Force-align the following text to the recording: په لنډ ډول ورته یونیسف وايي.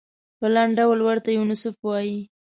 په 0.39 0.45
لنډ 0.53 0.71
ډول 0.79 0.99
ورته 1.07 1.29
یونیسف 1.37 1.75
وايي. 1.83 2.19